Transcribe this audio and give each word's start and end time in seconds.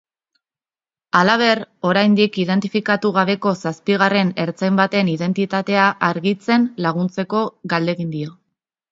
Halaber, 1.17 1.59
oraindik 1.89 2.37
identifikatu 2.43 3.11
gabeko 3.17 3.53
zazpigarren 3.65 4.31
ertzain 4.45 4.79
baten 4.79 5.11
identitatea 5.11 5.83
argitzen 6.07 6.65
laguntzeko 6.87 7.43
galdegin 7.75 8.09
dio. 8.15 8.33